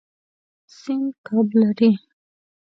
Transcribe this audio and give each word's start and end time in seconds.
سیند 0.77 1.11
کب 1.25 1.47
لري. 1.61 1.91